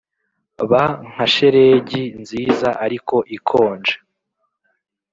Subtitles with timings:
[0.69, 3.95] ba nka shelegi, nziza, ariko ikonje.